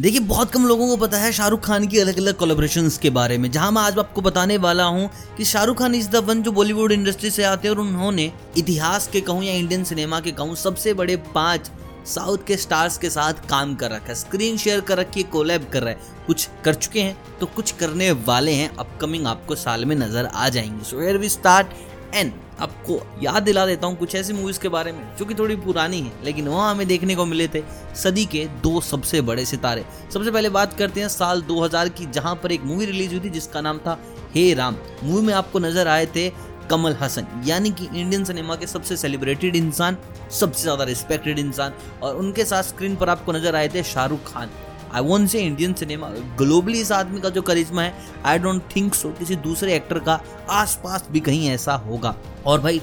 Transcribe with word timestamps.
देखिए, 0.00 0.20
बहुत 0.20 0.50
कम 0.50 0.66
लोगों 0.66 0.86
को 0.88 0.96
पता 0.96 1.18
है 1.18 1.30
शाहरुख 1.32 1.60
खान 1.60 1.86
की 1.86 1.98
अलग 1.98 2.18
अलग 2.18 2.36
कोलेब्रेशन 2.36 2.88
के 3.02 3.10
बारे 3.10 3.36
में। 3.38 3.50
जहाँ 3.50 3.70
मैं 3.72 3.82
आज 3.82 3.98
आपको 3.98 4.20
बताने 4.22 4.56
वाला 4.56 4.84
हूँ 4.84 5.10
कि 5.36 5.44
Shah Rukh 5.44 5.78
Khan 5.78 5.94
is 5.94 6.08
the 6.10 6.16
one 6.28 6.42
जो 6.42 6.52
बॉलीवुड 6.52 6.92
इंडस्ट्री 6.92 7.30
से 7.30 7.42
आते 7.44 7.68
हैं 7.68 7.74
और 7.74 7.80
उन्होंने 7.80 8.30
इतिहास 8.58 9.08
के 9.08 9.20
कहूँ 9.20 9.44
या 9.44 9.54
इंडियन 9.54 9.84
सिनेमा 9.84 10.20
के 10.20 10.30
कहूँ, 10.30 10.54
सबसे 10.56 10.94
बड़े 10.94 11.16
पाँच 11.34 11.70
साउथ 12.06 12.46
के 12.46 12.56
स्टार्स 12.56 12.96
के 12.98 13.10
साथ 13.10 13.46
काम 13.48 13.74
कर 13.74 13.90
रखा 13.90 14.08
है। 14.08 14.14
स्क्रीन 14.14 14.56
शेयर 14.56 14.80
कर 14.80 14.98
रखी 14.98 15.22
है 15.22 15.28
कोलैब 15.28 15.68
कर 15.72 15.82
रहा 15.82 15.90
है। 15.90 16.24
कुछ 16.26 16.48
कर 16.64 16.74
चुके 16.74 17.00
हैं 17.00 17.16
तो 17.40 17.46
कुछ 17.46 17.72
करने 17.72 18.10
वाले 18.12 18.52
हैं। 18.52 18.74
अपकमिंग 18.76 19.26
आपको 19.26 19.54
साल 19.56 19.84
में 19.84 19.96
नज़र 19.96 20.26
आ 20.26 20.48
जाएँगे। 20.48 20.84
सो 20.84 21.18
वी 21.18 21.28
स्टार्ट 21.28 21.66
एंड 22.14 22.32
आपको 22.60 23.00
याद 23.22 23.42
दिला 23.42 23.64
देता 23.66 23.86
हूँ 23.86 23.96
कुछ 23.96 24.14
ऐसी 24.14 24.32
मूवीज़ 24.32 24.58
के 24.60 24.68
बारे 24.68 24.92
में, 24.92 25.16
जो 25.16 25.24
कि 25.24 25.34
थोड़ी 25.34 25.56
पुरानी 25.56 26.00
है, 26.00 26.12
लेकिन 26.24 26.48
वहाँ 26.48 26.70
हमें 26.70 26.86
देखने 26.86 27.14
को 27.16 27.24
मिले 27.26 27.48
थे। 27.48 27.62
सदी 27.96 28.24
के 28.24 28.44
दो 28.62 28.80
सबसे 28.80 29.20
बड़े 29.20 29.44
सितारे। 29.44 29.84
सबसे 30.14 30.30
पहले 30.30 30.48
बात 30.48 30.72
करते 30.72 31.00
हैं 31.00 31.08
साल 31.08 31.42
2000 31.42 31.88
की, 31.88 32.06
जहाँ 32.06 32.34
पर 32.34 32.52
एक 32.52 32.64
मूवी 32.64 32.84
रिलीज़ 32.84 33.10
हुई 33.10 33.20
थी, 33.20 33.30
जिसका 33.30 33.60
नाम 33.60 33.78
था 33.78 33.98
हे 34.34 34.52
राम। 34.54 34.76
मूवी 35.04 35.26
में 35.26 35.34
आपको 35.34 35.58
नज़र 35.58 35.88
आए 35.88 36.06
थे 36.06 36.28
कमल 36.70 36.96
हसन। 37.00 37.26
यानी 37.46 37.70
कि 37.70 37.84
इंडियन 37.84 38.24
सिनेमा 38.24 38.56
के 38.56 38.66
सबसे 38.66 38.96
सेलिब्रेटेड 38.96 39.56
इंसान, 39.56 39.96
सबसे 40.30 40.62
ज़्यादा 40.62 40.84
रिस्पेक्टेड 40.84 41.38
इंसान, 41.38 41.72
और 42.02 42.16
उनके 42.16 42.44
साथ 42.44 42.62
स्क्रीन 42.62 42.96
पर 42.96 43.08
आपको 43.08 43.32
नज़र 43.32 43.56
आए 43.56 43.68
थे 43.68 43.82
Shah Rukh 43.82 44.32
Khan. 44.32 44.50
I 44.94 45.02
want 45.02 45.30
say 45.30 45.40
Indian 45.40 45.72
cinema 45.74 46.08
globally 46.38 46.80
इस 46.80 46.92
आदमी 46.92 47.20
का 47.20 47.28
जो 47.28 47.42
करिश्मा 47.42 47.82
है 47.82 47.94
आई 48.26 48.38
डोंट 48.38 48.62
थिंक 48.76 48.94
सो 48.94 49.10
किसी 49.18 49.36
दूसरे 49.38 49.74
एक्टर 49.74 49.98
का 50.00 50.20
आसपास 50.52 51.06
भी 51.10 51.20
कहीं 51.20 51.48
ऐसा 51.50 51.74
होगा। 51.86 52.14
और 52.46 52.60
भाई, 52.60 52.80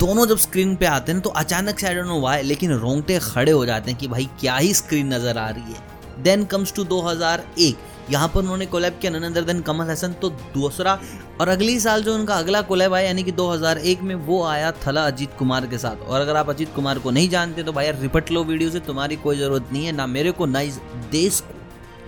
दोनों 0.00 0.26
जब 0.26 0.36
स्क्रीन 0.38 0.74
पे 0.76 0.86
आते 0.86 1.12
हैं 1.12 1.20
तो 1.20 1.30
अचानक 1.30 1.78
से 1.78 1.86
आई 1.86 1.94
डोंट 1.94 2.06
नो 2.06 2.20
वाई 2.20 2.42
लेकिन 2.42 2.72
रोंगटे 2.74 3.18
खड़े 3.22 3.52
हो 3.52 3.64
जाते 3.66 3.90
हैं 3.90 4.00
कि 4.00 4.08
भाई, 4.08 4.28
क्या 4.40 4.56
ही 4.56 4.74
स्क्रीन 4.74 5.12
नज़र 5.14 5.38
आ 5.38 5.48
रही 5.50 5.72
है। 5.72 6.22
देन 6.22 6.44
कम्स 6.46 6.72
टू 6.74 6.84
2001 6.86 7.88
यहाँ 8.10 8.28
पर 8.28 8.40
उन्होंने 8.40 8.66
कोलैब 8.66 8.96
किया 9.00 9.10
ननंदर 9.12 9.42
देन 9.42 9.60
कमल 9.62 9.90
हसन 9.90 10.12
तो 10.22 10.28
दूसरा 10.54 10.98
और 11.40 11.48
अगली 11.48 11.78
साल 11.80 12.02
जो 12.02 12.14
उनका 12.14 12.34
अगला 12.34 12.62
कोलैब 12.62 12.94
आया, 12.94 13.06
यानी 13.06 13.22
कि 13.22 13.32
2001 13.32 14.02
में 14.02 14.14
वो 14.16 14.42
आया 14.44 14.72
थला 14.86 15.04
अजीत 15.06 15.34
कुमार 15.38 15.66
के 15.66 15.78
साथ। 15.78 16.02
और 16.02 16.20
अगर 16.20 16.36
आप 16.36 16.50
अजीत 16.50 16.74
कुमार 16.74 16.98
को 16.98 17.10
नहीं 17.10 17.28
जानते 17.30 17.62
तो 17.62 17.72
भाई 17.72 17.86
यार 17.86 17.98
रिपट 17.98 18.30
लो 18.30 18.44
वीडियो 18.44 18.70
से, 18.70 18.80
तुम्हारी 18.80 19.16
कोई 19.18 19.38
ज़रूरत 19.38 19.68
नहीं 19.72 19.84
है, 19.84 19.92
ना 19.92 20.06
मेरे 20.08 20.32
को, 20.32 20.46
ना 20.46 20.60
इस 20.60 20.80
देश 21.12 21.40
को। 21.40 21.58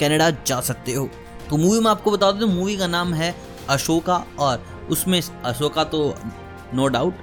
कनाडा 0.03 0.31
जा 0.47 0.61
सकते 0.63 0.93
हो। 0.93 1.09
तो 1.51 1.57
मूवी 1.57 1.81
में 1.81 1.91
आपको 1.91 2.11
बता 2.11 2.31
दूँ, 2.33 2.49
मूवी 2.51 2.77
का 2.77 2.87
नाम 2.89 3.15
है 3.15 3.35
अशोका 3.71 4.25
और 4.39 4.65
उसमें 4.91 5.21
अशोका 5.45 5.85
तो 5.87 6.15
नो 6.75 6.87
डाउट 6.89 7.15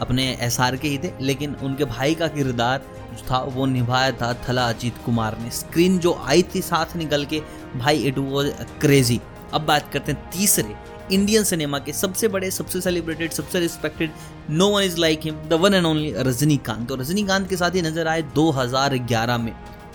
अपने 0.00 0.24
एसआर 0.42 0.76
के 0.76 0.88
ही 0.88 0.98
थे, 0.98 1.12
लेकिन 1.20 1.54
उनके 1.54 1.84
भाई 1.86 2.14
का 2.14 2.28
किरदार 2.28 2.84
जो 3.10 3.24
था, 3.26 3.38
वो 3.38 3.66
निभाया 3.66 4.10
था 4.12 4.32
थला 4.48 4.68
अजीत 4.68 4.94
कुमार 5.04 5.38
ने। 5.38 5.50
स्क्रीन 5.50 5.98
जो 5.98 6.12
आई 6.24 6.42
थी 6.54 6.60
साथ 6.62 6.96
निकल 6.96 7.24
के, 7.24 7.40
भाई 7.76 8.02
इट 8.02 8.18
वॉज़ 8.18 8.50
क्रेजी 8.80 9.20
अब 9.54 9.60
बात 9.62 9.92
करते 9.92 10.12
हैं 10.12 10.30
तीसरे 10.32 10.74
इंडियन 11.12 11.44
सिनेमा 11.44 11.78
के 11.78 11.92
सबसे 11.92 12.28
बड़े, 12.28 12.50
सबसे 12.50 12.80
सेलिब्रेटेड 12.80 13.32
सबसे 13.32 13.60
respected 13.60 14.10
no 14.50 14.68
one 14.68 14.82
is 14.82 14.96
like 14.98 15.20
him 15.24 15.36
the 15.48 15.52
one 15.54 15.74
and 15.74 15.86
only 15.86 16.12
Rajinikanth. 16.18 16.88
तो 16.88 16.94
रजनीकांत 16.96 17.48
के 17.48 17.56
साथ 17.56 17.74
ही 17.74 17.82
नज़र 17.82 18.08
आए 18.08 18.22
2011 18.34 19.38
में। 19.38 19.52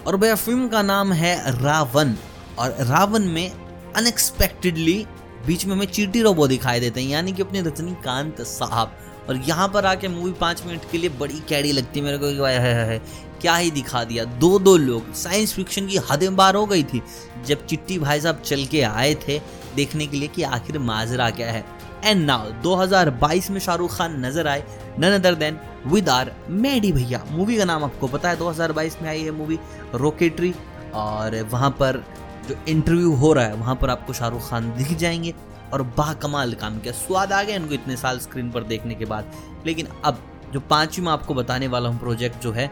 और 0.08 0.17
भैया 0.17 0.36
फ़िल्म 0.36 0.67
का 0.67 0.81
नाम 0.81 1.14
है 1.14 1.36
रावण। 1.61 2.14
और 2.59 2.75
रावण 2.81 3.23
में 3.28 3.52
अनएक्सपेक्टेडली 3.95 5.06
बीच 5.47 5.66
में 5.66 5.75
हमें 5.75 5.86
चीटी 5.88 6.22
रोबो 6.22 6.47
दिखाई 6.47 6.80
देते 6.80 7.02
हैं 7.02 7.09
यानी 7.09 7.31
कि 7.31 7.42
अपने 7.42 7.62
रजनीकांत 7.62 8.42
साहब। 8.44 8.95
और 9.30 9.38
यहाँ 9.38 9.67
पर 9.67 9.86
आके 9.86 10.08
मूवी 10.08 10.31
पाँच 10.31 10.64
मिनट 10.66 10.81
के 10.92 10.97
लिए 10.97 11.09
बड़ी 11.20 11.39
कैडी 11.50 11.72
लगती 11.72 12.00
है 12.00 12.06
मेरे 12.06 12.17
को 12.17 12.45
है, 12.45 12.59
है, 12.59 12.86
है, 12.86 13.00
क्या 13.42 13.56
ही 13.56 13.72
दिखा 13.72 14.03
दिया। 14.03 14.23
दो 14.23 14.58
दो 14.59 14.75
लोग 14.78 15.14
साइंस 15.14 15.53
फिक्शन 15.53 15.88
की 15.88 15.97
हदें 16.12 16.36
बार 16.36 16.56
हो 16.56 16.66
गई 16.66 16.84
थी 16.84 17.02
जब 17.47 17.66
चिट्टी 17.66 17.97
भाई 18.00 18.22
साहब 18.22 18.42
चल 18.42 18.66
के 18.66 18.81
आए 18.81 19.14
थे 19.28 19.40
देखने 19.75 20.08
के 20.08 20.17
लिए 20.17 20.28
कि 20.28 20.44
आखिर 20.44 20.80
माजरा 20.80 21.30
क्या 21.31 21.52
है। 21.52 21.66
एंड 22.03 22.25
नाउ 22.25 22.52
2022 22.64 23.50
में 23.50 23.59
शाहरुख 23.59 23.97
खान 23.97 24.25
नज़र 24.25 24.47
आए 24.47 24.64
none 25.00 25.13
other 25.13 25.35
than 25.35 25.59
with 25.88 26.09
R 26.09 26.31
Maddy 26.50 26.91
भैया। 26.91 27.23
मूवी 27.31 27.57
का 27.57 27.66
नाम 27.66 27.84
आपको 27.84 28.07
पता 28.07 28.29
है 28.29 28.38
2022 28.38 29.01
में 29.01 29.09
आई 29.09 29.23
है 29.23 29.31
मूवी 29.31 29.59
रॉकेटरी 29.96 30.53
और 30.94 31.41
वहाँ 31.44 31.69
पर 31.69 32.03
जो 32.50 32.56
इंटरव्यू 32.68 33.13
हो 33.16 33.34
रहा 33.34 33.46
है, 33.46 33.53
वहाँ 33.53 33.75
पर 33.75 33.90
आपको 33.90 34.13
शाहरुख 34.13 34.50
खान 34.50 34.72
दिख 34.78 34.97
जाएँगे, 34.97 35.34
और 35.74 35.81
बाकमाल 35.81 36.53
काम 36.53 36.79
किया। 36.79 36.94
स्वाद 36.94 37.31
आ 37.34 37.44
गया 37.44 37.56
इनको 37.56 37.74
इतने 37.74 37.97
साल 37.97 38.19
स्क्रीन 38.19 38.51
पर 38.51 38.63
देखने 38.63 38.95
के 38.95 39.06
बाद। 39.06 39.31
लेकिन 39.66 39.88
अब 40.06 40.24
जो 40.53 40.59
पाँचवीं 40.59 41.06
मैं 41.06 41.13
आपको 41.13 41.34
बताने 41.34 41.68
वाला 41.68 41.90
हूँ 41.90 42.00
प्रोजेक्ट 42.00 42.41
जो 42.41 42.51
है, 42.51 42.72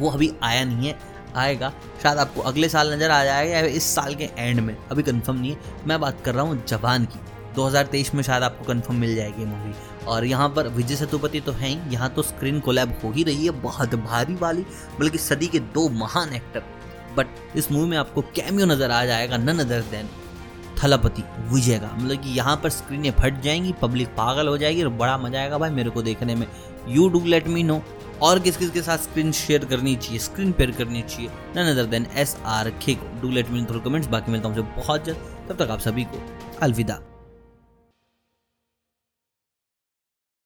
वो 0.00 0.10
अभी 0.10 0.32
आया 0.42 0.64
नहीं 0.64 0.88
है, 0.88 0.98
आएगा। 1.36 1.72
शायद 2.02 2.18
आपको 2.18 2.40
अगले 2.40 2.68
साल 2.68 2.94
नज़र 2.94 3.10
आ 3.10 3.24
जाएगा 3.24 3.58
या 3.58 3.64
इस 3.64 3.94
साल 3.94 4.14
के 4.14 4.30
एंड 4.38 4.60
में। 4.60 4.76
अभी 4.90 5.02
कंफर्म 5.02 5.38
नहीं 5.38 5.50
है। 5.50 5.58
मैं 5.86 6.00
बात 6.00 6.20
कर 6.24 6.34
रहा 6.34 6.44
हूँ 6.44 6.64
जवान 6.66 7.04
की। 7.04 7.18
2023 7.54 8.14
में 8.14 8.22
शायद 8.22 8.42
आपको 8.42 8.64
कंफर्म 8.64 8.96
मिल 8.96 9.14
जाएगी 9.16 9.44
मूवी 9.44 9.72
और 10.06 10.24
यहाँ 10.24 10.48
पर 10.48 10.68
विजय 10.68 10.96
सेतुपति 10.96 11.40
तो 11.40 11.52
हैं 11.52 11.90
यहाँ 11.90 12.08
तो 12.14 12.22
स्क्रीन 12.22 12.60
कोलैब 12.60 12.98
हो 13.04 13.10
ही 13.12 13.22
रही 13.22 13.44
है, 13.44 13.50
बहुत 13.62 13.94
भारी 13.96 14.34
वाली, 14.34 14.64
बल्कि 15.00 15.18
सदी 15.18 15.46
के 15.46 15.58
दो 15.58 15.88
महान 15.94 16.34
एक्टर 16.34 16.62
बट 17.16 17.56
इस 17.56 17.70
मूवी 17.72 17.88
में 17.88 17.96
आपको 17.96 18.22
कैमियो 18.36 18.66
नज़र 18.66 18.90
आ 18.90 19.04
जाएगा 19.06 19.36
none 19.36 19.58
other 19.58 19.80
than 19.90 20.08
Thalapathy 20.82 21.22
Vijay 21.52 21.78
का 21.78 21.90
मतलब 21.96 22.22
कि 22.22 22.30
यहाँ 22.30 22.56
पर 22.62 22.70
स्क्रीनें 22.70 23.10
फट 23.12 23.40
जाएँगी 23.42 23.72
पब्लिक 23.82 24.08
पागल 24.16 24.48
हो 24.48 24.56
जाएगी 24.58 24.82
और 24.82 24.88
बड़ा 24.92 25.16
मज़ा 25.18 25.38
आएगा 25.40 25.58
भाई 25.58 25.70
मेरे 25.70 25.90
को 25.90 26.02
देखने 26.02 26.34
में। 26.34 26.46
You 26.88 27.08
do 27.08 27.20
let 27.26 27.48
me 27.48 27.62
know 27.62 27.80
और 28.22 28.38
किस 28.38 28.56
किस 28.56 28.70
के 28.70 28.82
साथ 28.82 28.98
स्क्रीन 28.98 29.32
शेयर 29.32 29.64
करनी 29.64 29.94
चाहिए 29.96 30.18
स्क्रीन 30.18 30.52
पेयर 30.52 30.70
करनी 30.70 31.02
चाहिए 31.02 31.30
none 31.56 31.70
other 31.70 31.86
than 31.86 32.06
S 32.16 32.36
R 32.46 32.70
K 32.82 32.98
do 33.22 33.30
let 33.30 33.50
me 33.50 33.64
through 33.64 33.80
comments 33.80 34.08
बाकी 34.08 34.32
मिलता 34.32 34.48
हूँ 34.48 34.56
मुझे 34.56 34.68
बहुत 34.76 35.04
जल्द। 35.04 35.48
तब 35.48 35.64
तक 35.64 35.70
आप 35.70 35.80
सभी 35.80 36.04
को 36.04 36.22
अलविदा। 36.62 37.00